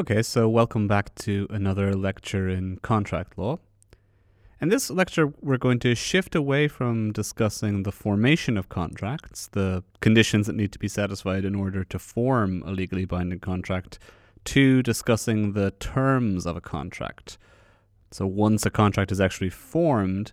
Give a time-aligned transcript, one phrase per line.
[0.00, 3.58] Okay, so welcome back to another lecture in contract law.
[4.58, 9.84] In this lecture, we're going to shift away from discussing the formation of contracts, the
[10.00, 13.98] conditions that need to be satisfied in order to form a legally binding contract,
[14.44, 17.36] to discussing the terms of a contract.
[18.10, 20.32] So once a contract is actually formed,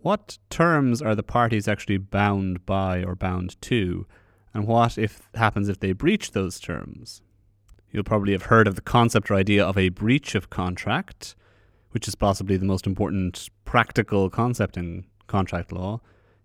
[0.00, 4.06] what terms are the parties actually bound by or bound to?
[4.54, 7.20] And what if happens if they breach those terms?
[7.90, 11.34] You'll probably have heard of the concept or idea of a breach of contract,
[11.90, 16.00] which is possibly the most important practical concept in contract law.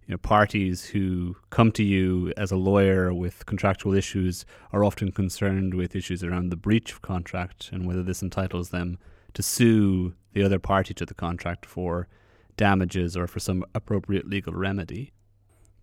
[0.08, 5.12] You know, parties who come to you as a lawyer with contractual issues are often
[5.12, 8.98] concerned with issues around the breach of contract and whether this entitles them
[9.34, 12.08] to sue the other party to the contract for
[12.58, 15.12] damages or for some appropriate legal remedy.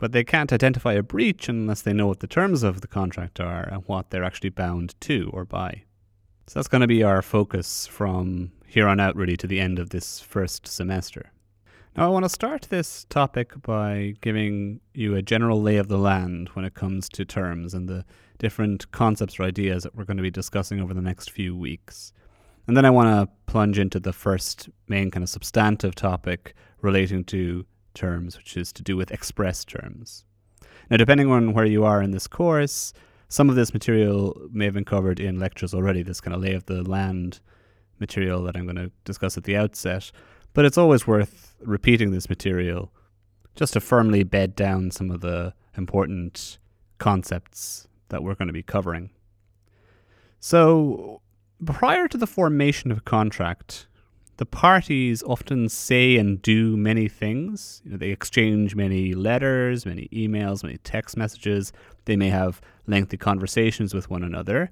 [0.01, 3.39] But they can't identify a breach unless they know what the terms of the contract
[3.39, 5.83] are and what they're actually bound to or by.
[6.47, 9.79] So that's going to be our focus from here on out, really, to the end
[9.79, 11.33] of this first semester.
[11.95, 15.99] Now, I want to start this topic by giving you a general lay of the
[15.99, 18.07] land when it comes to terms and the
[18.39, 22.15] different concepts or ideas that we're going to be discussing over the next few weeks.
[22.67, 27.23] And then I want to plunge into the first main kind of substantive topic relating
[27.24, 30.24] to terms, which is to do with express terms.
[30.91, 32.93] Now, depending on where you are in this course,
[33.29, 36.55] some of this material may have been covered in lectures already, this kind of lay
[36.55, 37.41] of the land
[38.01, 40.11] material that I'm going to discuss at the outset.
[40.52, 42.93] But it's always worth repeating this material
[43.55, 46.59] just to firmly bed down some of the important
[46.99, 49.11] concepts that we're going to be covering.
[50.41, 51.21] So,
[51.65, 53.87] prior to the formation of a contract,
[54.41, 57.83] the parties often say and do many things.
[57.85, 61.74] You know, they exchange many letters, many emails, many text messages.
[62.07, 64.71] They may have lengthy conversations with one another.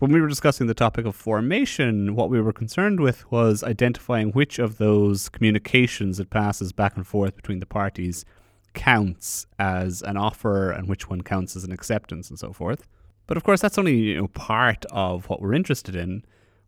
[0.00, 4.32] When we were discussing the topic of formation, what we were concerned with was identifying
[4.32, 8.26] which of those communications that passes back and forth between the parties
[8.74, 12.86] counts as an offer and which one counts as an acceptance and so forth.
[13.26, 16.22] But of course, that's only you know, part of what we're interested in.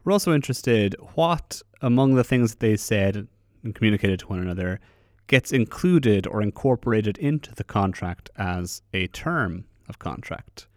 [0.07, 3.27] We're also interested what among the things that they said
[3.65, 4.79] and communicated to one another
[5.27, 10.69] gets included or incorporated into the contract as a term of contract.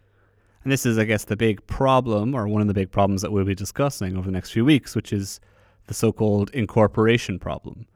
[0.64, 3.30] And this is, I guess, the big problem, or one of the big problems that
[3.30, 5.38] we'll be discussing over the next few weeks, which is
[5.86, 7.86] the so called incorporation problem.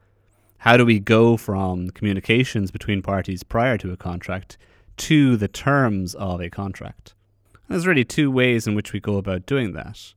[0.58, 4.56] How do we go from communications between parties prior to a contract
[4.98, 7.12] to the terms of a contract?
[7.54, 10.14] And there's really two ways in which we go about doing that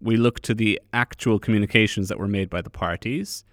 [0.00, 3.44] we look to the actual communications that were made by the parties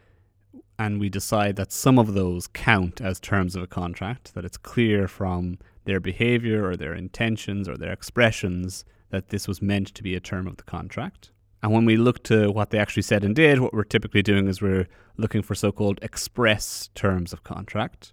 [0.79, 4.57] and we decide that some of those count as terms of a contract, that it's
[4.57, 10.03] clear from their behavior or their intentions or their expressions that this was meant to
[10.03, 11.31] be a term of the contract.
[11.61, 14.47] And when we look to what they actually said and did, what we're typically doing
[14.47, 14.87] is we're
[15.17, 18.11] looking for so called express terms of contract.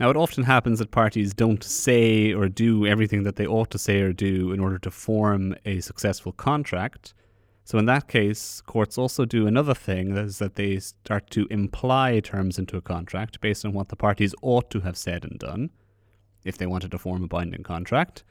[0.00, 3.78] Now, it often happens that parties don't say or do everything that they ought to
[3.78, 7.14] say or do in order to form a successful contract.
[7.64, 11.46] So in that case, courts also do another thing that is that they start to
[11.48, 15.38] imply terms into a contract based on what the parties ought to have said and
[15.38, 15.70] done
[16.44, 18.24] if they wanted to form a binding contract.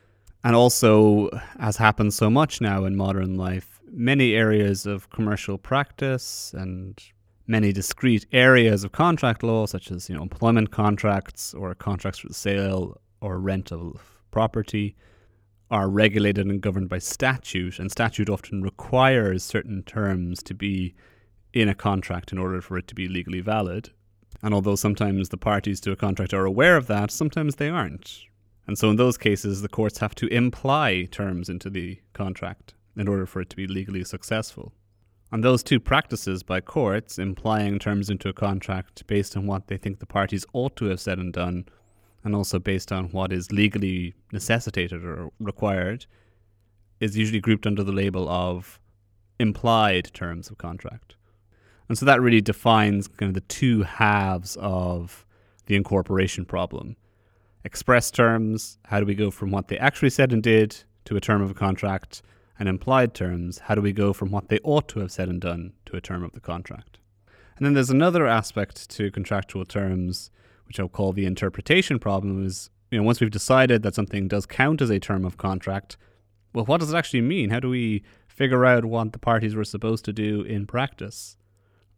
[0.43, 6.53] And also, as happens so much now in modern life, many areas of commercial practice
[6.57, 7.01] and
[7.47, 12.27] many discrete areas of contract law, such as you know employment contracts or contracts for
[12.27, 14.95] the sale or rent of property,
[15.71, 20.93] are regulated and governed by statute, and statute often requires certain terms to be
[21.53, 23.89] in a contract in order for it to be legally valid.
[24.43, 28.19] And although sometimes the parties to a contract are aware of that, sometimes they aren't.
[28.67, 33.07] And so in those cases, the courts have to imply terms into the contract in
[33.07, 34.73] order for it to be legally successful.
[35.31, 39.77] And those two practices by courts, implying terms into a contract based on what they
[39.77, 41.65] think the parties ought to have said and done,
[42.23, 46.05] and also based on what is legally necessitated or required,
[46.99, 48.79] is usually grouped under the label of
[49.39, 51.15] implied terms of contract.
[51.89, 55.25] And so that really defines kind of the two halves of
[55.65, 56.95] the incorporation problem.
[57.63, 61.21] Express terms, how do we go from what they actually said and did to a
[61.21, 62.21] term of a contract?
[62.57, 65.41] And implied terms, how do we go from what they ought to have said and
[65.41, 66.99] done to a term of the contract?
[67.57, 70.29] And then there's another aspect to contractual terms
[70.71, 74.45] which I'll call the interpretation problem, is you know once we've decided that something does
[74.45, 75.97] count as a term of contract,
[76.53, 77.49] well, what does it actually mean?
[77.49, 81.35] How do we figure out what the parties were supposed to do in practice?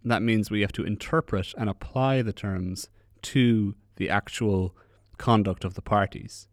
[0.03, 2.89] That means we have to interpret and apply the terms
[3.33, 4.75] to the actual
[5.19, 6.47] conduct of the parties.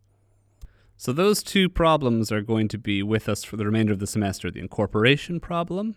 [0.98, 4.06] So, those two problems are going to be with us for the remainder of the
[4.06, 5.96] semester the incorporation problem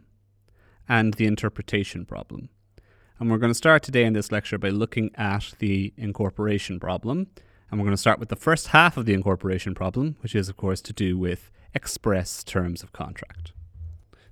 [0.87, 2.47] and the interpretation problem.
[3.19, 7.27] And we're going to start today in this lecture by looking at the incorporation problem.
[7.69, 10.49] And we're going to start with the first half of the incorporation problem, which is,
[10.49, 13.53] of course, to do with express terms of contract.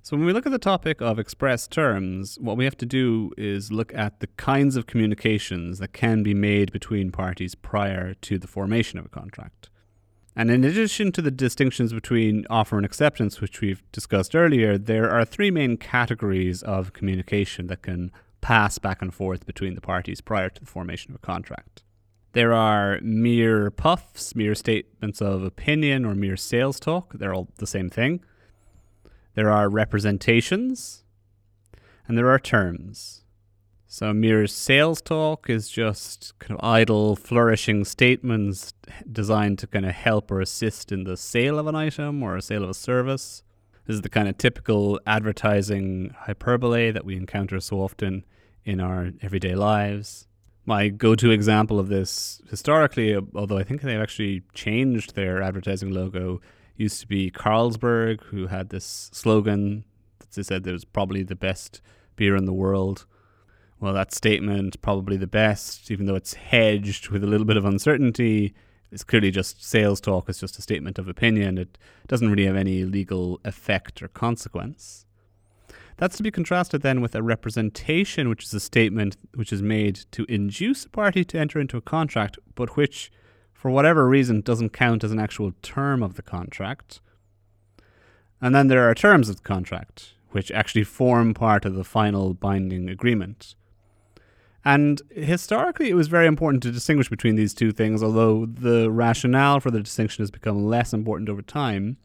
[0.04, 3.30] So, when we look at the topic of express terms, what we have to do
[3.38, 8.36] is look at the kinds of communications that can be made between parties prior to
[8.36, 9.70] the formation of a contract.
[10.34, 15.08] And in addition to the distinctions between offer and acceptance, which we've discussed earlier, there
[15.10, 18.10] are three main categories of communication that can
[18.42, 21.82] pass back and forth between the parties prior to the formation of a contract.
[22.32, 27.14] There are mere puffs, mere statements of opinion, or mere sales talk.
[27.14, 28.20] They're all the same thing.
[29.34, 31.04] There are representations,
[32.06, 33.22] and there are terms.
[33.86, 38.72] So, mere sales talk is just kind of idle, flourishing statements
[39.10, 42.42] designed to kind of help or assist in the sale of an item or a
[42.42, 43.42] sale of a service.
[43.86, 48.24] This is the kind of typical advertising hyperbole that we encounter so often
[48.64, 50.26] in our everyday lives.
[50.64, 55.90] My go to example of this historically, although I think they've actually changed their advertising
[55.90, 56.40] logo,
[56.76, 59.84] used to be Carlsberg, who had this slogan
[60.20, 61.80] that they said it was probably the best
[62.16, 63.06] beer in the world.
[63.80, 67.64] Well, that statement, probably the best, even though it's hedged with a little bit of
[67.64, 68.54] uncertainty,
[68.92, 70.28] is clearly just sales talk.
[70.28, 71.58] It's just a statement of opinion.
[71.58, 75.06] It doesn't really have any legal effect or consequence.
[76.02, 80.00] That's to be contrasted then with a representation, which is a statement which is made
[80.10, 83.12] to induce a party to enter into a contract, but which
[83.52, 87.00] for whatever reason, doesn't count as an actual term of the contract.
[88.40, 92.34] And then there are terms of the contract, which actually form part of the final
[92.34, 93.54] binding agreement.
[94.64, 99.60] And historically, it was very important to distinguish between these two things, although the rationale
[99.60, 101.96] for the distinction has become less important over time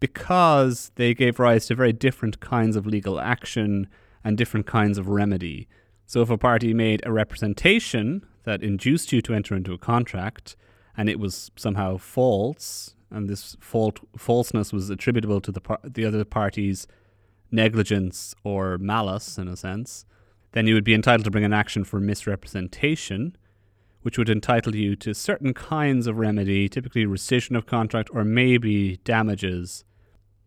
[0.00, 3.88] because they gave rise to very different kinds of legal action
[4.22, 5.68] and different kinds of remedy.
[6.06, 10.56] So, if a party made a representation that induced you to enter into a contract,
[10.96, 16.04] and it was somehow false, and this fault falseness was attributable to the par- the
[16.04, 16.86] other party's
[17.50, 20.04] negligence or malice, in a sense,
[20.52, 23.36] then you would be entitled to bring an action for misrepresentation,
[24.04, 28.98] which would entitle you to certain kinds of remedy, typically rescission of contract or maybe
[28.98, 29.82] damages,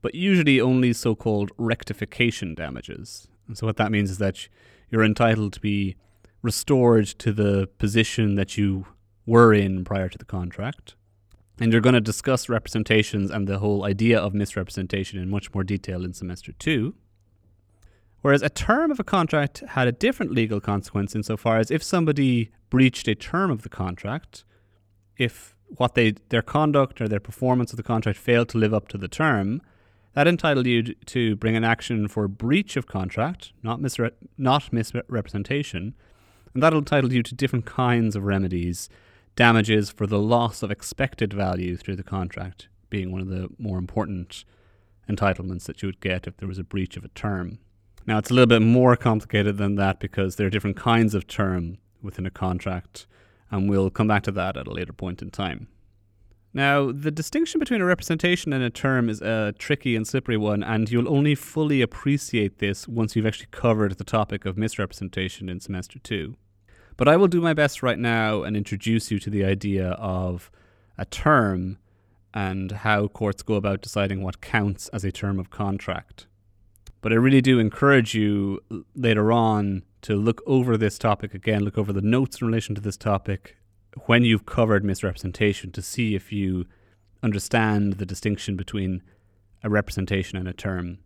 [0.04, 3.28] but usually only so called rectification damages.
[3.48, 4.48] And so, what that means is that
[4.92, 5.96] you're entitled to be
[6.44, 8.86] restored to the position that you
[9.26, 10.94] were in prior to the contract.
[11.60, 15.64] And you're going to discuss representations and the whole idea of misrepresentation in much more
[15.64, 16.94] detail in semester two.
[18.22, 22.52] Whereas a term of a contract had a different legal consequence insofar as if somebody
[22.70, 24.44] breached a term of the contract,
[25.18, 28.88] if what they their conduct or their performance of the contract failed to live up
[28.90, 29.62] to the term,
[30.14, 35.94] that entitled you to bring an action for breach of contract, not misre- not misrepresentation,
[36.54, 38.90] and that entitled you to different kinds of remedies
[39.36, 43.78] damages for the loss of expected value through the contract being one of the more
[43.78, 44.44] important
[45.10, 47.60] entitlements that you would get if there was a breach of a term.
[48.06, 51.28] Now, it's a little bit more complicated than that because there are different kinds of
[51.28, 53.08] term within a contract,
[53.52, 55.68] and we'll come back to that at a later point in time.
[56.54, 60.64] Now, the distinction between a representation and a term is a tricky and slippery one,
[60.64, 65.60] and you'll only fully appreciate this once you've actually covered the topic of misrepresentation in
[65.60, 66.36] semester two.
[66.96, 70.50] But I will do my best right now and introduce you to the idea of
[70.98, 71.78] a term
[72.34, 76.26] and how courts go about deciding what counts as a term of contract.
[77.02, 78.62] But I really do encourage you
[78.96, 82.82] later on to look over this topic again, look over the notes in relation to
[82.82, 83.58] this topic
[84.06, 86.66] when you've covered misrepresentation to see if you
[87.24, 89.02] understand the distinction between
[89.64, 91.00] a representation and a term.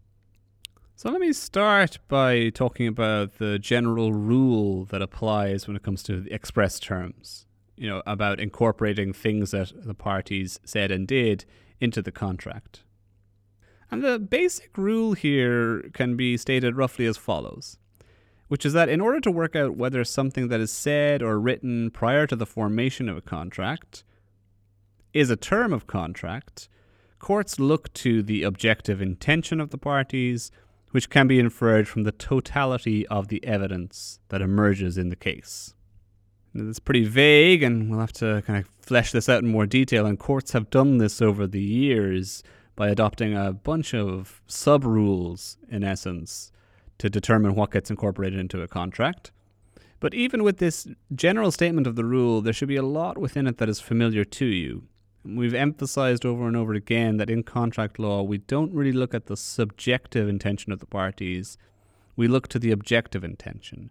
[0.95, 6.03] So let me start by talking about the general rule that applies when it comes
[6.03, 7.45] to the express terms.
[7.75, 11.45] You know, about incorporating things that the parties said and did
[11.79, 12.83] into the contract.
[13.89, 17.79] And the basic rule here can be stated roughly as follows
[18.51, 21.89] which is that in order to work out whether something that is said or written
[21.89, 24.03] prior to the formation of a contract
[25.13, 26.67] is a term of contract,
[27.17, 30.51] courts look to the objective intention of the parties,
[30.89, 35.74] which can be inferred from the totality of the evidence that emerges in the case.
[36.53, 40.05] It's pretty vague, and we'll have to kind of flesh this out in more detail.
[40.05, 42.43] And courts have done this over the years
[42.75, 46.51] by adopting a bunch of sub rules, in essence,
[47.01, 49.31] to determine what gets incorporated into a contract.
[50.00, 53.48] But even with this general statement of the rule, there should be a lot within
[53.48, 54.84] it that is familiar to you.
[55.25, 59.25] We've emphasized over and over again that in contract law, we don't really look at
[59.25, 61.58] the subjective intention of the parties,
[62.15, 63.89] we look to the objective intention,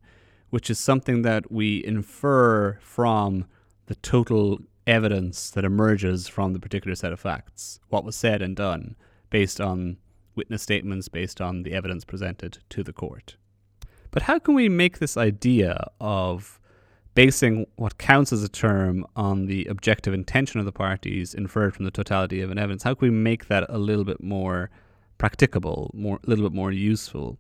[0.51, 3.47] which is something that we infer from
[3.87, 8.55] the total evidence that emerges from the particular set of facts, what was said and
[8.55, 8.95] done,
[9.31, 9.97] based on
[10.41, 13.37] witness statements, based on the evidence presented to the court.
[14.11, 16.61] But how can we make this idea of
[17.15, 21.85] basing what counts as a term on the objective intention of the parties inferred from
[21.85, 24.71] the totality of an evidence, how can we make that a little bit more
[25.19, 27.39] practicable, more a little bit more useful?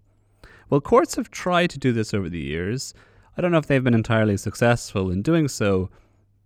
[0.68, 2.94] Well, courts have tried to do this over the years.
[3.36, 5.90] I don't know if they've been entirely successful in doing so,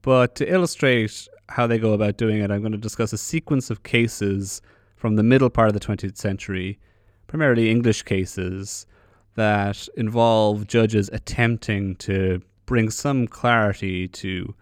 [0.02, 3.70] but to illustrate how they go about doing it, I'm going to discuss a sequence
[3.70, 4.62] of cases
[5.04, 6.78] from the middle part of the 20th century,
[7.26, 8.86] primarily English cases,
[9.34, 14.54] that involve judges attempting to bring some clarity to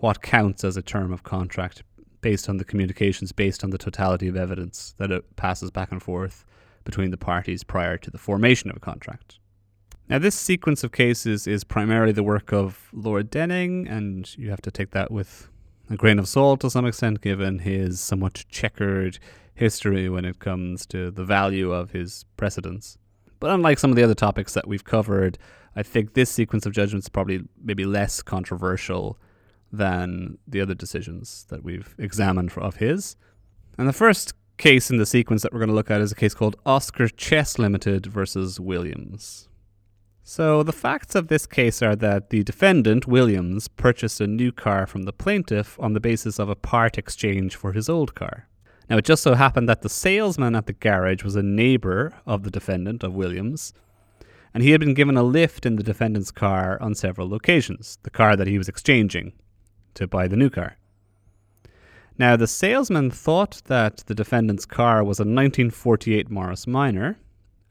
[0.00, 1.82] what counts as a term of contract
[2.20, 6.02] based on the communications, based on the totality of evidence that it passes back and
[6.02, 6.44] forth
[6.84, 9.38] between the parties prior to the formation of a contract.
[10.10, 14.60] Now, this sequence of cases is primarily the work of Lord Denning, and you have
[14.60, 15.48] to take that with
[15.88, 19.18] a grain of salt to some extent, given his somewhat checkered
[19.56, 22.98] history when it comes to the value of his precedents.
[23.40, 25.38] But unlike some of the other topics that we've covered,
[25.74, 29.18] I think this sequence of judgments is probably maybe less controversial
[29.72, 33.16] than the other decisions that we've examined of his.
[33.76, 36.16] And the first case in the sequence that we're going to look at is a
[36.16, 39.48] case called Oscar Chess Limited versus Williams.
[40.22, 44.86] So the facts of this case are that the defendant, Williams, purchased a new car
[44.86, 48.48] from the plaintiff on the basis of a part exchange for his old car.
[48.88, 52.44] Now, it just so happened that the salesman at the garage was a neighbor of
[52.44, 53.72] the defendant, of Williams,
[54.54, 58.10] and he had been given a lift in the defendant's car on several occasions, the
[58.10, 59.32] car that he was exchanging
[59.94, 60.76] to buy the new car.
[62.18, 67.18] Now, the salesman thought that the defendant's car was a 1948 Morris Minor,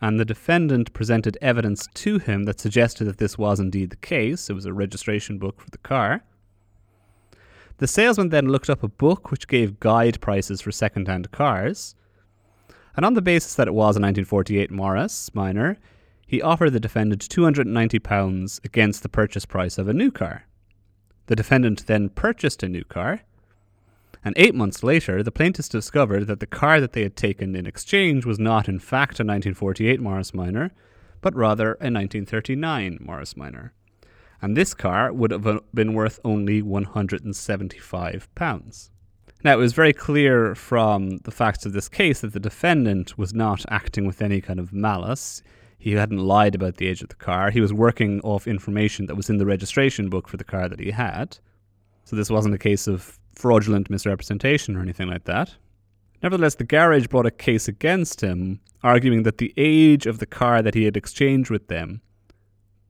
[0.01, 4.49] and the defendant presented evidence to him that suggested that this was indeed the case.
[4.49, 6.23] It was a registration book for the car.
[7.77, 11.95] The salesman then looked up a book which gave guide prices for second hand cars,
[12.95, 15.77] and on the basis that it was a 1948 Morris Minor,
[16.25, 20.45] he offered the defendant £290 against the purchase price of a new car.
[21.27, 23.21] The defendant then purchased a new car,
[24.23, 27.67] and eight months later, the plaintiffs discovered that the car that they had taken in
[27.67, 30.71] exchange was not, in fact, a 1948 Morris Minor,
[31.21, 33.73] but rather a 1939 Morris Minor.
[34.45, 38.89] And this car would have been worth only £175.
[39.43, 43.33] Now, it was very clear from the facts of this case that the defendant was
[43.33, 45.41] not acting with any kind of malice.
[45.79, 47.49] He hadn't lied about the age of the car.
[47.49, 50.79] He was working off information that was in the registration book for the car that
[50.79, 51.39] he had.
[52.03, 55.55] So this wasn't a case of fraudulent misrepresentation or anything like that.
[56.21, 60.61] Nevertheless, the garage brought a case against him, arguing that the age of the car
[60.61, 62.01] that he had exchanged with them,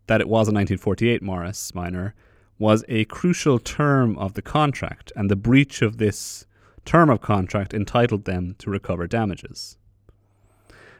[0.07, 2.13] that it was a 1948 Morris Minor,
[2.57, 6.45] was a crucial term of the contract, and the breach of this
[6.85, 9.77] term of contract entitled them to recover damages.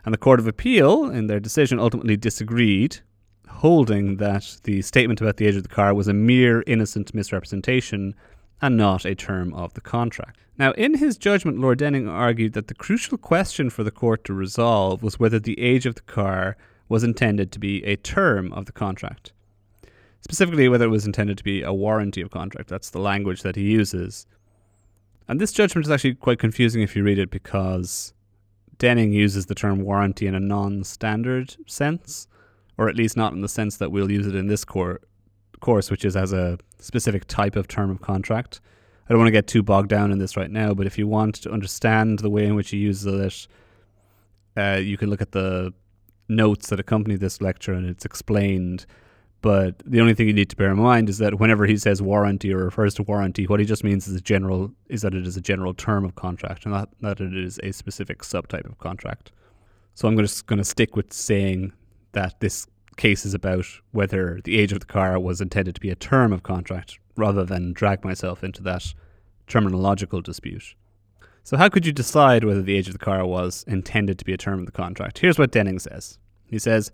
[0.04, 3.00] And the Court of Appeal, in their decision, ultimately disagreed,
[3.48, 8.16] holding that the statement about the age of the car was a mere innocent misrepresentation
[8.62, 10.38] and not a term of the contract.
[10.58, 14.34] Now, in his judgment, Lord Denning argued that the crucial question for the court to
[14.34, 16.56] resolve was whether the age of the car
[16.90, 19.32] was intended to be a term of the contract.
[20.22, 22.70] Specifically, whether it was intended to be a warranty of contract.
[22.70, 24.26] That's the language that he uses.
[25.28, 28.14] And this judgment is actually quite confusing if you read it because
[28.78, 32.28] Denning uses the term warranty in a non standard sense,
[32.78, 35.02] or at least not in the sense that we'll use it in this cor-
[35.60, 38.60] course, which is as a specific type of term of contract.
[39.08, 41.08] I don't want to get too bogged down in this right now, but if you
[41.08, 43.48] want to understand the way in which he uses it,
[44.58, 45.74] uh, you can look at the
[46.28, 48.86] notes that accompany this lecture and it's explained
[49.46, 52.02] but the only thing you need to bear in mind is that whenever he says
[52.02, 55.28] warranty or refers to warranty, what he just means is a general is that it
[55.28, 58.80] is a general term of contract, and not that it is a specific subtype of
[58.80, 59.32] contract.
[59.94, 61.74] So I'm just going to stick with saying
[62.14, 62.66] that this
[62.98, 66.34] case is about whether the age of the car was intended to be a term
[66.34, 68.96] of contract, rather than drag myself into that
[69.48, 70.74] terminological dispute.
[71.46, 74.34] So how could you decide whether the age of the car was intended to be
[74.34, 75.20] a term of the contract?
[75.20, 76.18] Here's what Denning says.
[76.48, 76.92] He says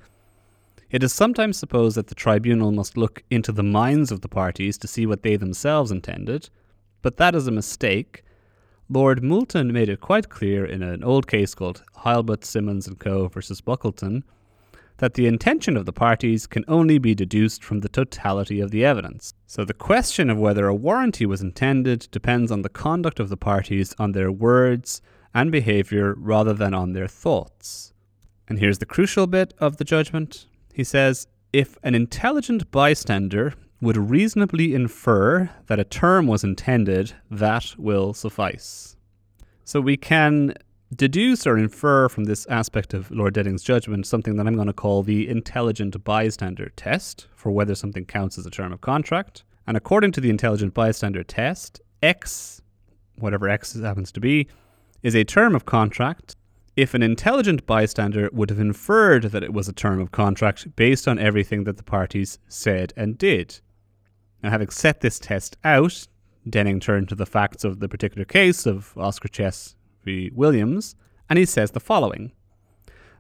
[0.89, 4.77] it is sometimes supposed that the tribunal must look into the minds of the parties
[4.79, 6.49] to see what they themselves intended,
[7.01, 8.25] but that is a mistake.
[8.89, 13.29] Lord Moulton made it quite clear in an old case called Heilbut, Symons and Co.
[13.29, 14.25] versus Buckleton
[14.97, 18.85] that the intention of the parties can only be deduced from the totality of the
[18.85, 19.33] evidence.
[19.47, 23.37] So the question of whether a warranty was intended depends on the conduct of the
[23.37, 25.01] parties, on their words
[25.33, 27.93] and behavior rather than on their thoughts.
[28.47, 30.47] And here's the crucial bit of the judgment.
[30.73, 37.75] He says, if an intelligent bystander would reasonably infer that a term was intended, that
[37.77, 38.95] will suffice.
[39.63, 40.53] So we can
[40.95, 44.73] deduce or infer from this aspect of Lord Denning's judgment something that I'm going to
[44.73, 49.43] call the intelligent bystander test for whether something counts as a term of contract.
[49.67, 52.61] And according to the intelligent bystander test, X,
[53.15, 54.47] whatever X happens to be,
[55.03, 56.35] is a term of contract
[56.75, 61.07] if an intelligent bystander would have inferred that it was a term of contract based
[61.07, 63.59] on everything that the parties said and did.
[64.41, 66.07] Now, having set this test out,
[66.49, 70.31] Denning turned to the facts of the particular case of Oscar Chess v.
[70.33, 70.95] Williams,
[71.29, 72.31] and he says the following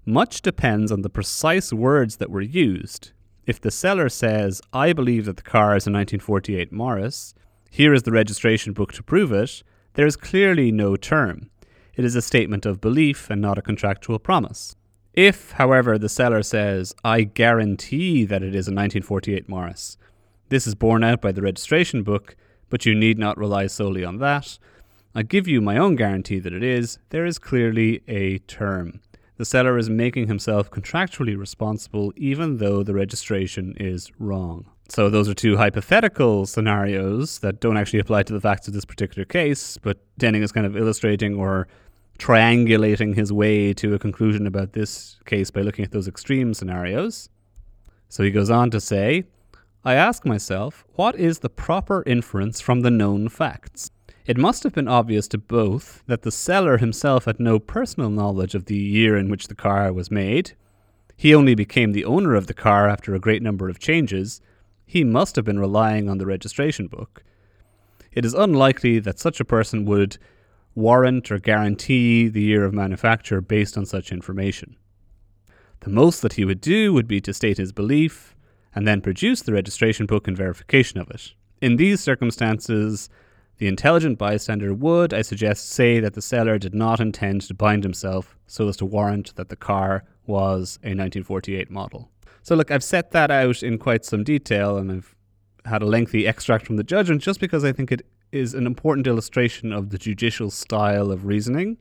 [0.05, 3.11] Much depends on the precise words that were used.
[3.45, 7.33] If the seller says, I believe that the car is a 1948 Morris,
[7.69, 11.49] here is the registration book to prove it, there is clearly no term.
[11.95, 14.75] It is a statement of belief and not a contractual promise.
[15.13, 19.97] If, however, the seller says, I guarantee that it is a 1948 Morris,
[20.49, 22.35] this is borne out by the registration book,
[22.69, 24.57] but you need not rely solely on that.
[25.13, 29.01] I give you my own guarantee that it is, there is clearly a term.
[29.35, 34.67] The seller is making himself contractually responsible even though the registration is wrong.
[34.87, 38.85] So, those are two hypothetical scenarios that don't actually apply to the facts of this
[38.85, 41.67] particular case, but Denning is kind of illustrating or
[42.17, 47.29] triangulating his way to a conclusion about this case by looking at those extreme scenarios.
[48.07, 49.25] So, he goes on to say,
[49.83, 53.91] I ask myself, what is the proper inference from the known facts?
[54.25, 58.53] It must have been obvious to both that the seller himself had no personal knowledge
[58.53, 60.53] of the year in which the car was made.
[61.17, 64.41] He only became the owner of the car after a great number of changes.
[64.85, 67.23] He must have been relying on the registration book.
[68.11, 70.17] It is unlikely that such a person would
[70.75, 74.75] warrant or guarantee the year of manufacture based on such information.
[75.81, 78.35] The most that he would do would be to state his belief
[78.75, 81.33] and then produce the registration book in verification of it.
[81.61, 83.09] In these circumstances,
[83.61, 87.83] the intelligent bystander would, I suggest, say that the seller did not intend to bind
[87.83, 92.09] himself so as to warrant that the car was a 1948 model.
[92.41, 95.15] So, look, I've set that out in quite some detail and I've
[95.65, 99.05] had a lengthy extract from the judgment just because I think it is an important
[99.05, 101.77] illustration of the judicial style of reasoning.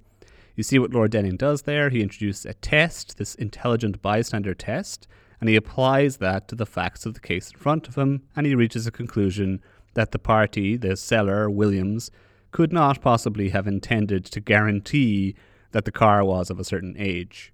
[0.56, 1.88] You see what Lord Denning does there.
[1.88, 5.08] He introduces a test, this intelligent bystander test,
[5.40, 8.46] and he applies that to the facts of the case in front of him, and
[8.46, 9.62] he reaches a conclusion
[9.94, 12.11] that the party, the seller, Williams,
[12.50, 15.35] could not possibly have intended to guarantee
[15.72, 17.53] that the car was of a certain age.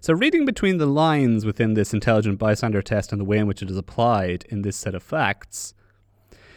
[0.00, 3.62] So, reading between the lines within this intelligent bystander test and the way in which
[3.62, 5.74] it is applied in this set of facts,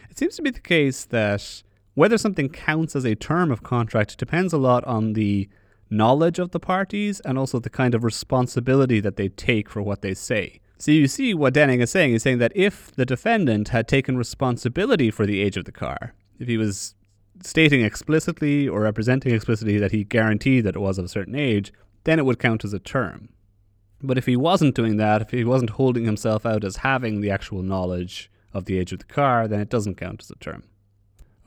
[0.09, 4.17] it seems to be the case that whether something counts as a term of contract
[4.17, 5.49] depends a lot on the
[5.89, 10.01] knowledge of the parties and also the kind of responsibility that they take for what
[10.01, 10.61] they say.
[10.79, 12.13] So you see what Denning is saying.
[12.13, 16.13] He's saying that if the defendant had taken responsibility for the age of the car,
[16.39, 16.95] if he was
[17.43, 21.73] stating explicitly or representing explicitly that he guaranteed that it was of a certain age,
[22.05, 23.27] then it would count as a term.
[24.01, 27.29] But if he wasn't doing that, if he wasn't holding himself out as having the
[27.29, 30.63] actual knowledge of the age of the car, then it doesn't count as a term.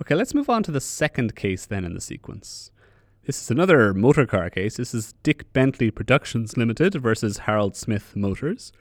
[0.03, 2.71] Okay, let's move on to the second case then in the sequence.
[3.25, 4.77] This is another motor car case.
[4.77, 8.73] This is Dick Bentley Productions Limited versus Harold Smith Motors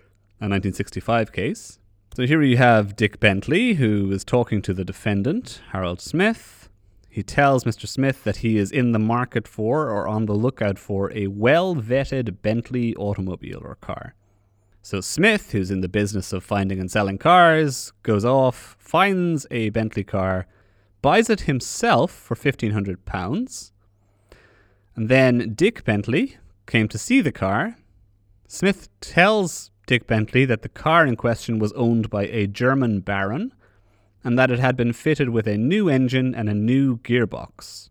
[0.41, 1.77] a 1965 case.
[2.15, 6.67] So here you have Dick Bentley, who is talking to the defendant, Harold Smith.
[7.07, 7.87] He tells Mr.
[7.87, 11.75] Smith that he is in the market for or on the lookout for a well
[11.75, 14.15] vetted Bentley automobile or car.
[14.81, 19.69] So Smith, who's in the business of finding and selling cars, goes off, finds a
[19.69, 20.47] Bentley car,
[21.01, 23.71] buys it himself for £1,500.
[24.95, 27.77] And then Dick Bentley came to see the car.
[28.47, 33.53] Smith tells Dick Bentley that the car in question was owned by a German baron
[34.23, 37.89] and that it had been fitted with a new engine and a new gearbox.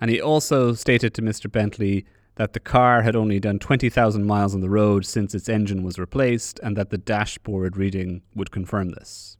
[0.00, 1.50] And he also stated to Mr.
[1.50, 2.04] Bentley
[2.36, 5.98] that the car had only done 20,000 miles on the road since its engine was
[5.98, 9.36] replaced and that the dashboard reading would confirm this.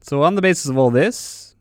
[0.00, 1.54] So, on the basis of all this,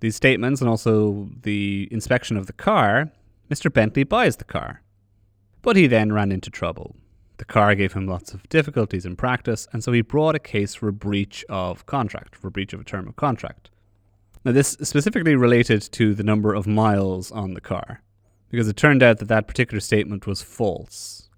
[0.00, 3.12] these statements, and also the inspection of the car,
[3.48, 3.72] Mr.
[3.72, 4.82] Bentley buys the car.
[5.62, 6.96] But he then ran into trouble.
[7.38, 10.74] The car gave him lots of difficulties in practice, and so he brought a case
[10.74, 13.70] for breach of contract, for breach of a term of contract.
[14.44, 18.02] Now, this specifically related to the number of miles on the car,
[18.50, 21.28] because it turned out that that particular statement was false.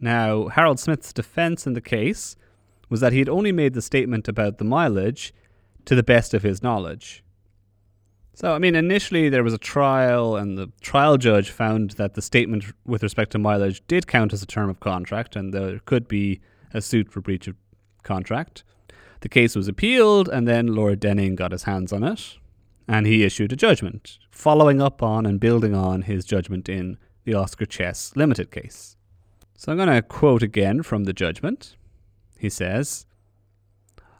[0.00, 2.36] Now, Harold Smith's defense in the case
[2.88, 5.32] was that he had only made the statement about the mileage
[5.84, 7.22] to the best of his knowledge.
[8.36, 12.22] So, I mean, initially there was a trial, and the trial judge found that the
[12.22, 16.08] statement with respect to mileage did count as a term of contract, and there could
[16.08, 16.40] be
[16.72, 17.54] a suit for breach of
[18.02, 18.64] contract.
[19.20, 22.36] The case was appealed, and then Lord Denning got his hands on it,
[22.88, 27.34] and he issued a judgment, following up on and building on his judgment in the
[27.34, 28.96] Oscar Chess Limited case.
[29.56, 31.76] So I'm going to quote again from the judgment.
[32.36, 33.06] He says,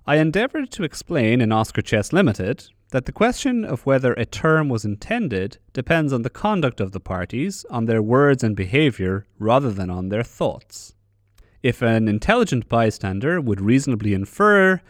[0.06, 4.68] I endeavoured to explain in Oscar Chess Limited that the question of whether a term
[4.68, 9.70] was intended depends on the conduct of the parties, on their words and behaviour, rather
[9.70, 10.94] than on their thoughts.
[11.62, 14.80] If an intelligent bystander would reasonably infer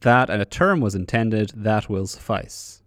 [0.00, 2.82] that a term was intended, that will suffice.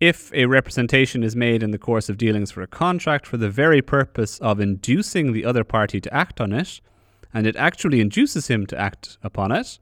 [0.00, 3.50] If a representation is made in the course of dealings for a contract for the
[3.50, 6.80] very purpose of inducing the other party to act on it,
[7.32, 9.78] and it actually induces him to act upon it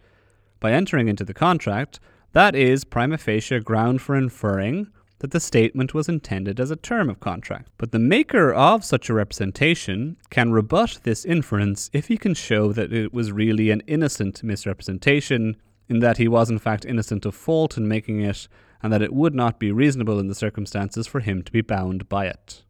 [0.60, 2.00] by entering into the contract,
[2.32, 4.88] that is prima facie ground for inferring
[5.20, 7.70] that the statement was intended as a term of contract.
[7.76, 12.72] But the maker of such a representation can rebut this inference if he can show
[12.72, 15.56] that it was really an innocent misrepresentation,
[15.88, 18.48] in that he was in fact innocent of fault in making it,
[18.82, 22.08] and that it would not be reasonable in the circumstances for him to be bound
[22.08, 22.62] by it.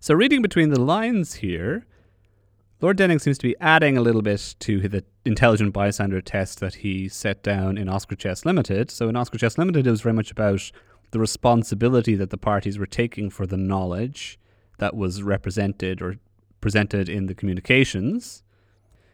[0.00, 1.86] So, reading between the lines here,
[2.82, 6.74] Lord Denning seems to be adding a little bit to the intelligent bystander test that
[6.74, 8.90] he set down in Oscar Chess Limited.
[8.90, 10.72] So in Oscar Chess Limited, it was very much about
[11.12, 14.36] the responsibility that the parties were taking for the knowledge
[14.78, 16.16] that was represented or
[16.60, 18.42] presented in the communications.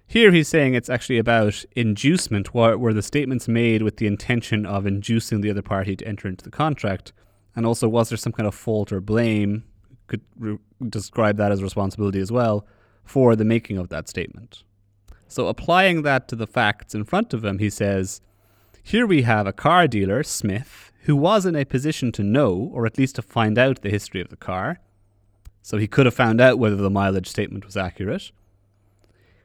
[0.07, 4.87] Here he's saying it's actually about inducement, where the statement's made with the intention of
[4.87, 7.13] inducing the other party to enter into the contract.
[7.55, 9.65] And also, was there some kind of fault or blame?
[10.07, 12.67] Could re- describe that as responsibility as well
[13.09, 14.63] for the making of that statement.
[15.27, 18.21] So, applying that to the facts in front of him, he says,
[18.83, 22.87] Here we have a car dealer, Smith, who was in a position to know, or
[22.87, 24.81] at least to find out, the history of the car.
[25.63, 28.31] So, he could have found out whether the mileage statement was accurate.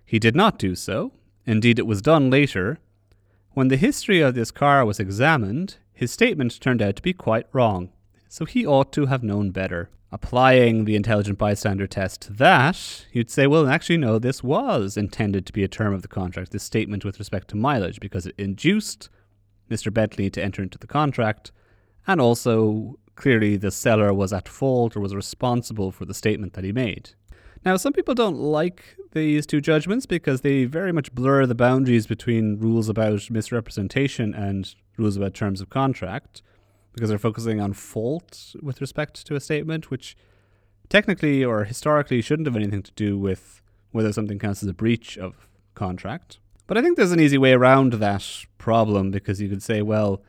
[0.06, 1.12] He did not do so.
[1.46, 2.80] Indeed, it was done later.
[3.52, 7.48] When the history of this car was examined, his statement turned out to be quite
[7.52, 7.90] wrong.
[8.30, 13.32] So, he ought to have known better applying the intelligent bystander test to that, you'd
[13.32, 16.62] say, well, actually, no, this was intended to be a term of the contract, this
[16.62, 19.10] statement with respect to mileage, because it induced
[19.72, 19.92] Mr.
[19.92, 21.52] Bentley to enter into the contract,
[22.06, 26.64] and also clearly the seller was at fault or was responsible for the statement that
[26.64, 27.10] he made.
[27.66, 32.06] Now, some people don't like these two judgments because they very much blur the boundaries
[32.06, 36.44] between rules about misrepresentation and rules about terms of contract
[36.94, 40.16] because they're focusing on fault with respect to a statement, which
[40.90, 45.18] technically or historically shouldn't have anything to do with whether something counts as a breach
[45.18, 46.40] of contract.
[46.68, 50.24] But I think there's an easy way around that problem because you could say, well,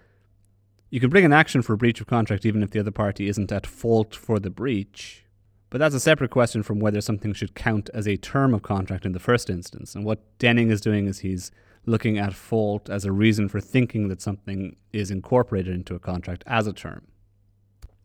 [0.90, 3.52] you can bring an action for breach of contract even if the other party isn't
[3.52, 5.24] at fault for the breach.
[5.70, 9.04] But that's a separate question from whether something should count as a term of contract
[9.04, 9.94] in the first instance.
[9.94, 11.50] And what Denning is doing is he's
[11.86, 16.44] looking at fault as a reason for thinking that something is incorporated into a contract
[16.46, 17.06] as a term.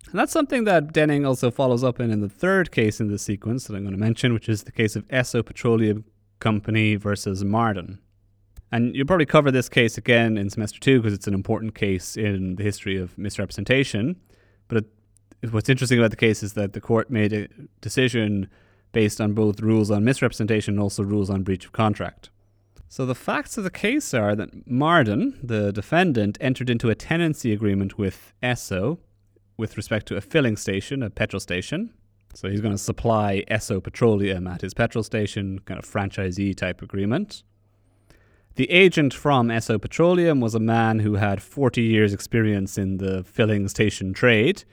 [0.10, 3.22] And that's something that Denning also follows up in in the third case in this
[3.22, 6.06] sequence that I'm going to mention, which is the case of Esso Petroleum
[6.39, 8.00] Company versus Marden.
[8.72, 12.15] And you'll probably cover this case again in semester two because it's an important case
[12.15, 14.15] in the history of misrepresentation.
[14.68, 14.86] But
[15.42, 17.48] it, what's interesting about the case is that the court made a
[17.82, 18.48] decision
[18.92, 22.30] based on both rules on misrepresentation and also rules on breach of contract.
[22.91, 27.54] So the facts of the case are that Marden, the defendant, entered into a tenancy
[27.54, 28.97] agreement with Esso
[29.58, 31.93] with respect to a filling station, a petrol station.
[32.34, 36.82] So he's going to supply Esso Petroleum at his petrol station, kind of franchisee type
[36.82, 37.43] agreement.
[38.56, 43.23] The agent from Esso Petroleum was a man who had 40 years' experience in the
[43.23, 44.63] filling station trade.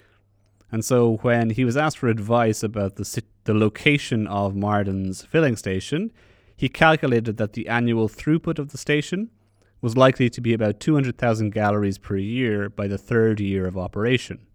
[0.72, 5.57] And so when he was asked for advice about the, the location of Marden's filling
[5.57, 6.12] station,
[6.57, 9.31] he calculated that the annual throughput of the station
[9.83, 14.47] was likely to be about 200,000 gallons per year by the third year of operation.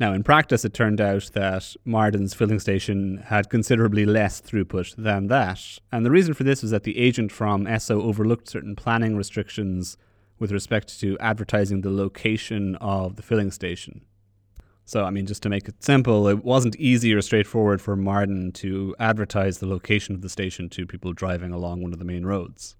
[0.00, 5.26] Now, in practice, it turned out that Marden's filling station had considerably less throughput than
[5.26, 5.78] that.
[5.90, 9.96] And the reason for this was that the agent from Esso overlooked certain planning restrictions
[10.38, 14.02] with respect to advertising the location of the filling station.
[14.88, 18.52] So, I mean, just to make it simple, it wasn't easy or straightforward for Marden
[18.52, 22.24] to advertise the location of the station to people driving along one of the main
[22.24, 22.74] roads.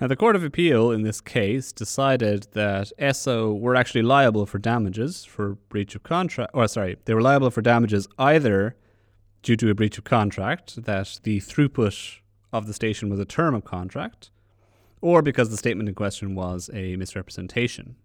[0.00, 4.60] Now, the Court of Appeal in this case decided that Esso were actually liable for
[4.60, 8.76] damages for breach of contract, or sorry, they were liable for damages either
[9.42, 12.20] due to a breach of contract, that the throughput
[12.52, 14.30] of the station was a term of contract,
[15.00, 17.96] or because the statement in question was a misrepresentation.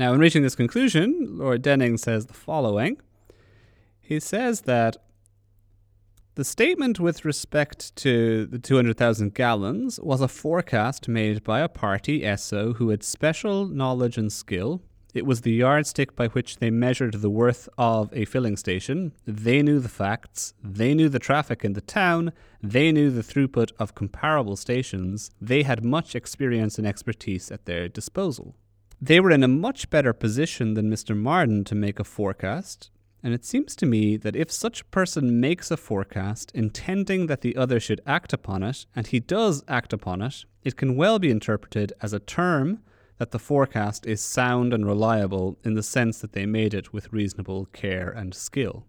[0.00, 2.96] Now, in reaching this conclusion, Lord Denning says the following.
[4.00, 4.96] He says that
[6.36, 12.22] the statement with respect to the 200,000 gallons was a forecast made by a party,
[12.22, 14.80] Esso, who had special knowledge and skill.
[15.12, 19.12] It was the yardstick by which they measured the worth of a filling station.
[19.26, 20.54] They knew the facts.
[20.64, 22.32] They knew the traffic in the town.
[22.62, 25.30] They knew the throughput of comparable stations.
[25.42, 28.54] They had much experience and expertise at their disposal.
[29.02, 31.16] They were in a much better position than Mr.
[31.16, 32.90] Marden to make a forecast,
[33.22, 37.40] and it seems to me that if such a person makes a forecast intending that
[37.40, 41.18] the other should act upon it, and he does act upon it, it can well
[41.18, 42.80] be interpreted as a term
[43.16, 47.12] that the forecast is sound and reliable in the sense that they made it with
[47.12, 48.84] reasonable care and skill.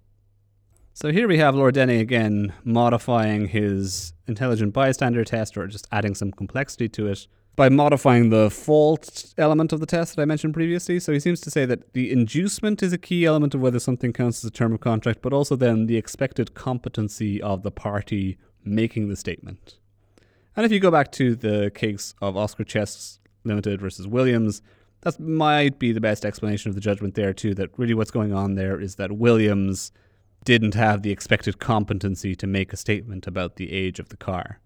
[0.93, 6.15] So here we have Lord Denning again modifying his intelligent bystander test or just adding
[6.15, 10.53] some complexity to it by modifying the fault element of the test that I mentioned
[10.53, 10.99] previously.
[10.99, 14.13] So he seems to say that the inducement is a key element of whether something
[14.13, 18.37] counts as a term of contract, but also then the expected competency of the party
[18.63, 19.77] making the statement.
[20.55, 24.61] And if you go back to the case of Oscar Chess Limited versus Williams,
[25.01, 27.53] that might be the best explanation of the judgment there too.
[27.55, 29.91] That really what's going on there is that Williams
[30.43, 34.59] didn't have the expected competency to make a statement about the age of the car.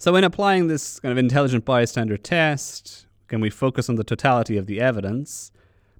[0.00, 4.56] So, in applying this kind of intelligent bystander test, can we focus on the totality
[4.56, 5.52] of the evidence?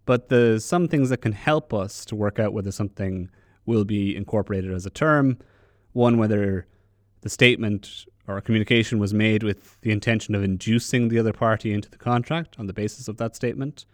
[0.06, 3.28] But the some things that can help us to work out whether something
[3.66, 5.36] will be incorporated as a term.
[5.92, 6.66] One, whether
[7.20, 11.90] the statement or communication was made with the intention of inducing the other party into
[11.90, 13.84] the contract on the basis of that statement,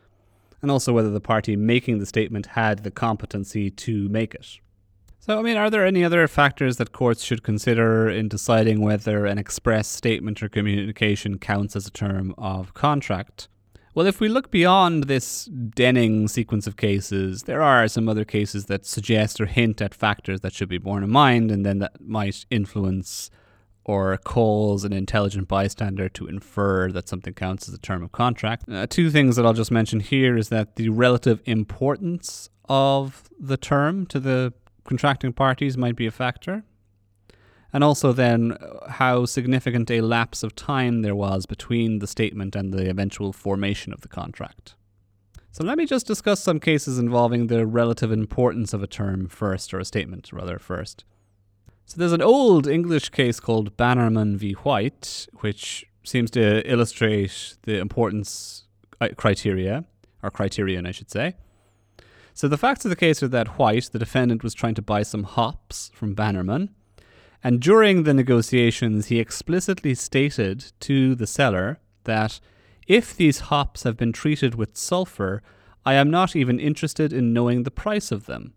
[0.62, 4.60] and also whether the party making the statement had the competency to make it.
[5.26, 9.26] So, I mean, are there any other factors that courts should consider in deciding whether
[9.26, 13.48] an express statement or communication counts as a term of contract?
[13.92, 18.66] Well, if we look beyond this Denning sequence of cases, there are some other cases
[18.66, 22.00] that suggest or hint at factors that should be borne in mind and then that
[22.00, 23.28] might influence
[23.84, 28.68] or cause an intelligent bystander to infer that something counts as a term of contract.
[28.70, 33.56] Uh, two things that I'll just mention here is that the relative importance of the
[33.56, 34.52] term to the
[34.86, 36.64] contracting parties might be a factor.
[37.72, 38.56] And also, then,
[38.88, 43.92] how significant a lapse of time there was between the statement and the eventual formation
[43.92, 44.76] of the contract.
[45.50, 49.74] So, let me just discuss some cases involving the relative importance of a term first,
[49.74, 51.04] or a statement rather, first.
[51.84, 54.52] So, there's an old English case called Bannerman v.
[54.52, 58.64] White, which seems to illustrate the importance
[59.00, 59.84] uh, criteria,
[60.22, 61.34] or criterion, I should say.
[62.36, 65.02] So the facts of the case are that White, the defendant, was trying to buy
[65.04, 66.68] some hops from Bannerman,
[67.42, 72.38] and during the negotiations, he explicitly stated to the seller that
[72.86, 75.42] if these hops have been treated with sulfur,
[75.86, 78.52] I am not even interested in knowing the price of them.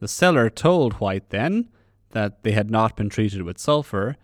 [0.00, 1.68] The seller told White then
[2.12, 4.16] that they had not been treated with sulfur,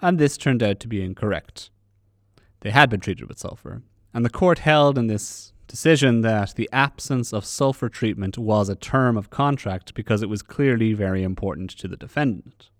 [0.00, 1.70] and this turned out to be incorrect.
[2.60, 3.82] They had been treated with sulfur,
[4.14, 8.74] and the court held in this decision that the absence of sulfur treatment was a
[8.74, 12.70] term of contract because it was clearly very important to the defendant.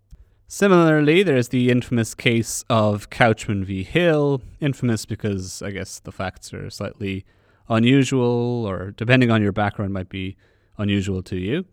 [0.49, 3.85] Similarly, there's the infamous case of Couchman v.
[3.85, 7.27] Hill, infamous because I guess the facts are slightly
[7.69, 10.37] unusual, or depending on your background, might be
[10.79, 11.67] unusual to you.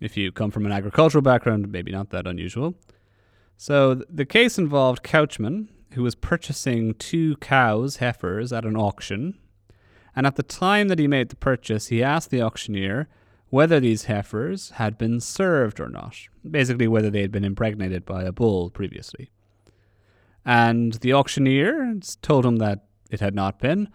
[0.00, 2.74] If you come from an agricultural background, maybe not that unusual.
[3.58, 9.38] So the case involved Couchman, who was purchasing two cows, heifers, at an auction
[10.16, 13.08] and at the time that he made the purchase, he asked the auctioneer
[13.50, 16.16] whether these heifers had been served or not,
[16.50, 19.30] basically, whether they had been impregnated by a bull previously.
[20.44, 23.88] And the auctioneer told him that it had not been,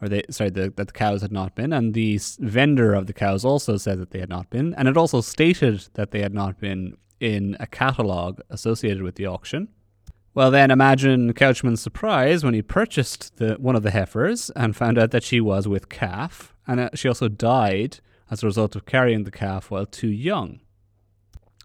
[0.00, 3.12] or they sorry, the, that the cows had not been, and the vendor of the
[3.12, 6.34] cows also said that they had not been, and it also stated that they had
[6.34, 9.68] not been in a catalogue associated with the auction.
[10.36, 14.98] Well, then imagine Couchman's surprise when he purchased the, one of the heifers and found
[14.98, 19.24] out that she was with calf, and she also died as a result of carrying
[19.24, 20.60] the calf while too young.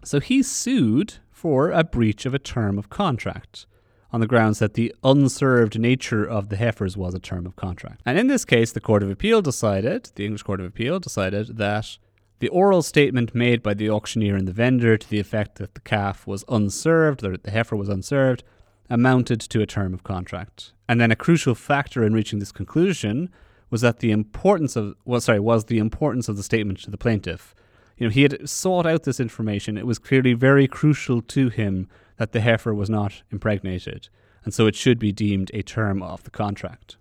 [0.04, 3.66] So he sued for a breach of a term of contract
[4.10, 8.00] on the grounds that the unserved nature of the heifers was a term of contract.
[8.06, 11.58] And in this case, the Court of Appeal decided, the English Court of Appeal decided
[11.58, 11.98] that
[12.38, 15.80] the oral statement made by the auctioneer and the vendor to the effect that the
[15.82, 18.42] calf was unserved, that the heifer was unserved,
[18.90, 20.72] amounted to a term of contract.
[20.88, 23.30] And then a crucial factor in reaching this conclusion
[23.70, 26.98] was that the importance of well sorry was the importance of the statement to the
[26.98, 27.54] plaintiff.
[27.96, 29.78] You know, he had sought out this information.
[29.78, 34.08] It was clearly very crucial to him that the heifer was not impregnated,
[34.44, 36.96] and so it should be deemed a term of the contract.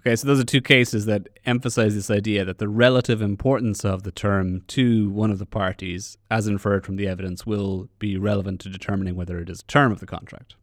[0.00, 4.04] Okay, so those are two cases that emphasize this idea that the relative importance of
[4.04, 8.60] the term to one of the parties, as inferred from the evidence, will be relevant
[8.60, 10.54] to determining whether it is a term of the contract.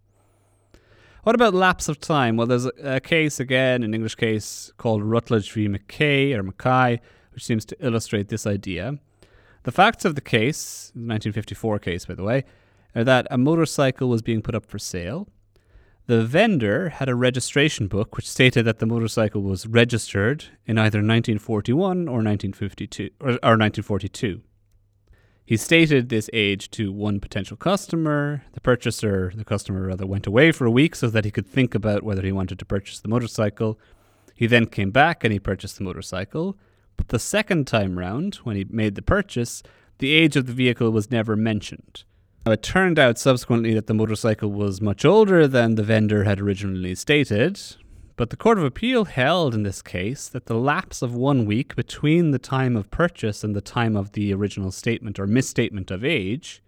[1.26, 2.38] What about lapse of time?
[2.38, 5.68] Well, there's a, a case again, an English case called Routledge v.
[5.68, 7.02] McKay or Mackay,
[7.34, 9.00] which seems to illustrate this idea.
[9.64, 12.44] The facts of the case, the 1954 case, by the way,
[12.94, 15.28] are that a motorcycle was being put up for sale.
[16.06, 21.00] The vendor had a registration book which stated that the motorcycle was registered in either
[21.00, 24.42] 1941 or 1952 or, or 1942.
[25.46, 28.44] He stated this age to one potential customer.
[28.54, 31.76] The purchaser, the customer rather, went away for a week so that he could think
[31.76, 33.80] about whether he wanted to purchase the motorcycle.
[34.34, 36.58] He then came back and he purchased the motorcycle.
[36.98, 39.62] But the second time round, when he made the purchase,
[40.00, 42.06] the age of the vehicle was never mentioned.
[42.44, 46.40] Now, it turned out subsequently that the motorcycle was much older than the vendor had
[46.40, 47.60] originally stated,
[48.18, 51.76] but the Court of Appeal held in this case that the lapse of one week
[51.76, 56.06] between the time of purchase and the time of the original statement or misstatement of
[56.06, 56.62] age,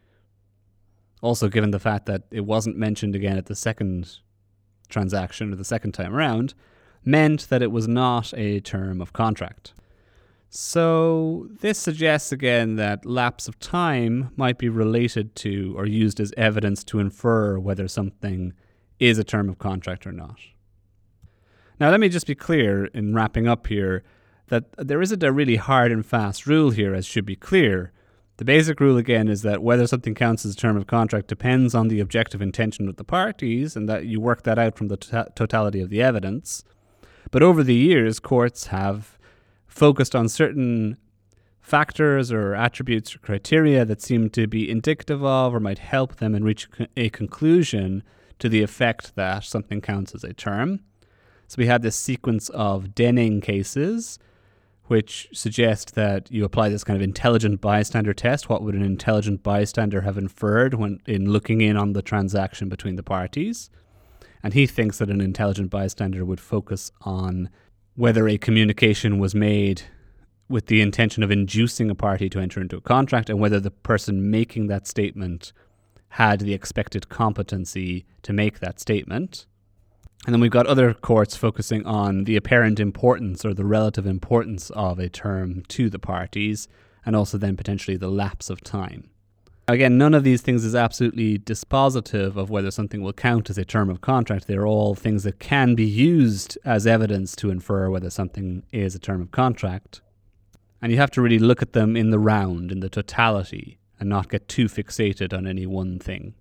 [1.22, 4.20] also given the fact that it wasn't mentioned again at the second
[4.90, 6.54] transaction or the second time around,
[7.06, 9.74] meant that it was not a term of contract.
[10.50, 16.34] So, this suggests again that lapse of time might be related to or used as
[16.38, 18.54] evidence to infer whether something
[19.00, 20.40] is a term of contract or not.
[21.80, 24.04] Now, let me just be clear in wrapping up here
[24.48, 27.92] that there isn't a really hard and fast rule here, as should be clear.
[28.38, 31.76] The basic rule, again, is that whether something counts as a term of contract depends
[31.76, 34.98] on the objective intention of the parties, and that you work that out from the
[34.98, 36.64] to- totality of the evidence.
[37.30, 39.18] But over the years, courts have
[39.66, 40.98] focused on certain
[41.60, 46.34] factors or attributes or criteria that seem to be indicative of or might help them
[46.34, 48.02] and reach a conclusion
[48.40, 50.80] to the effect that something counts as a term.
[51.48, 54.20] So we have this sequence of Denning cases,
[54.86, 58.50] which suggest that you apply this kind of intelligent bystander test.
[58.50, 62.98] What would an intelligent bystander have inferred when in looking in on the transaction between
[62.98, 63.70] the parties?
[64.44, 67.50] And he thinks that an intelligent bystander would focus on
[67.96, 69.84] whether a communication was made
[70.50, 73.72] with the intention of inducing a party to enter into a contract and whether the
[73.72, 75.52] person making that statement
[76.10, 79.46] had the expected competency to make that statement.
[80.28, 84.70] And then we've got other courts focusing on the apparent importance or the relative importance
[84.72, 86.68] of a term to the parties
[87.06, 89.10] and also then potentially the lapse of time.
[89.70, 93.64] Again, none of these things is absolutely dispositive of whether something will count as a
[93.64, 94.48] term of contract.
[94.48, 99.00] They're all things that can be used as evidence to infer whether something is a
[99.00, 100.02] term of contract.
[100.82, 104.10] And you have to really look at them in the round, in the totality, and
[104.10, 106.34] not get too fixated on any one thing.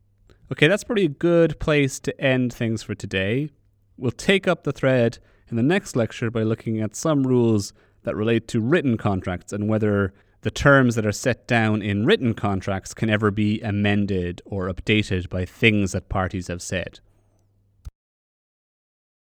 [0.51, 3.51] Okay, that's probably a good place to end things for today.
[3.99, 8.17] We'll take up the thread in the next lecture by looking at some rules that
[8.17, 12.95] relate to written contracts and whether the terms that are set down in written contracts
[12.95, 17.01] can ever be amended or updated by things that parties have said.